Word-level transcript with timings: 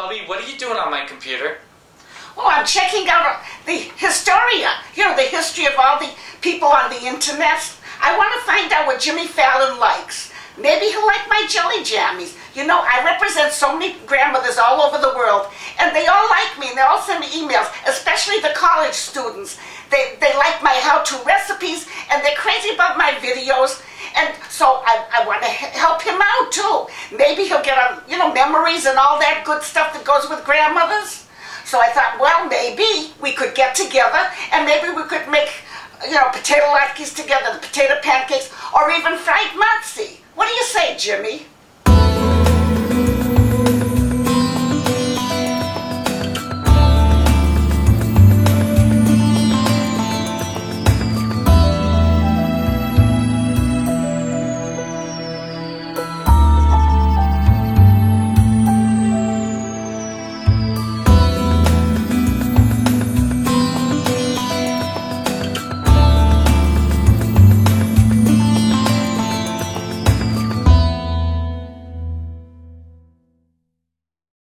Bubby, 0.00 0.24
what 0.24 0.42
are 0.42 0.48
you 0.48 0.56
doing 0.56 0.78
on 0.78 0.90
my 0.90 1.04
computer? 1.04 1.58
Oh, 2.34 2.48
I'm 2.48 2.64
checking 2.64 3.06
out 3.10 3.44
the 3.66 3.84
Historia, 4.00 4.72
you 4.96 5.04
know, 5.04 5.14
the 5.14 5.28
history 5.28 5.66
of 5.66 5.74
all 5.76 6.00
the 6.00 6.08
people 6.40 6.68
on 6.68 6.88
the 6.88 7.04
internet. 7.04 7.60
I 8.00 8.16
want 8.16 8.32
to 8.32 8.40
find 8.48 8.72
out 8.72 8.86
what 8.86 8.98
Jimmy 8.98 9.26
Fallon 9.26 9.78
likes. 9.78 10.32
Maybe 10.56 10.86
he'll 10.86 11.04
like 11.04 11.28
my 11.28 11.44
jelly 11.50 11.84
jammies. 11.84 12.32
You 12.56 12.66
know, 12.66 12.80
I 12.80 13.04
represent 13.04 13.52
so 13.52 13.76
many 13.76 13.94
grandmothers 14.06 14.56
all 14.56 14.80
over 14.80 14.96
the 14.96 15.12
world, 15.12 15.52
and 15.78 15.94
they 15.94 16.06
all 16.06 16.28
like 16.32 16.58
me, 16.58 16.72
and 16.72 16.78
they 16.78 16.82
all 16.82 17.04
send 17.04 17.20
me 17.20 17.28
emails, 17.36 17.68
especially 17.86 18.40
the 18.40 18.56
college 18.56 18.96
students. 18.96 19.60
They, 19.90 20.16
they 20.18 20.32
like 20.40 20.62
my 20.62 20.80
how-to 20.80 21.20
recipes, 21.28 21.84
and 22.10 22.24
they're 22.24 22.40
crazy 22.40 22.72
about 22.72 22.96
my 22.96 23.12
videos, 23.20 23.84
and 24.16 24.32
so 24.48 24.80
I, 24.80 25.04
I 25.12 25.26
want 25.28 25.42
to 25.42 25.48
help 25.48 26.00
him 26.00 26.16
out. 26.16 26.29
Maybe 27.16 27.44
he'll 27.44 27.62
get, 27.62 27.78
on, 27.78 28.02
you 28.08 28.18
know, 28.18 28.32
memories 28.32 28.86
and 28.86 28.98
all 28.98 29.18
that 29.18 29.42
good 29.44 29.62
stuff 29.62 29.92
that 29.92 30.04
goes 30.04 30.28
with 30.30 30.44
grandmothers. 30.44 31.26
So 31.64 31.80
I 31.80 31.90
thought, 31.90 32.18
well, 32.20 32.46
maybe 32.48 33.12
we 33.20 33.32
could 33.32 33.54
get 33.54 33.74
together, 33.74 34.30
and 34.52 34.64
maybe 34.64 34.94
we 34.94 35.04
could 35.04 35.28
make, 35.28 35.50
you 36.06 36.14
know, 36.14 36.28
potato 36.32 36.66
latkes 36.66 37.14
together, 37.14 37.54
the 37.54 37.60
potato 37.60 37.94
pancakes, 38.02 38.50
or 38.74 38.90
even 38.90 39.18
fried 39.18 39.50
matzi. 39.54 40.18
What 40.34 40.48
do 40.48 40.54
you 40.54 40.64
say, 40.64 40.96
Jimmy? 40.96 41.46